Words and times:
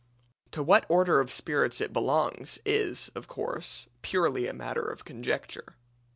To 0.49 0.63
what 0.63 0.87
order 0.89 1.19
of 1.19 1.31
spirits 1.31 1.79
it 1.79 1.93
belongs 1.93 2.57
is, 2.65 3.11
of 3.13 3.27
course, 3.27 3.85
purely 4.01 4.47
a 4.47 4.53
matter 4.53 4.81
of 4.81 5.05
conjecture. 5.05 5.75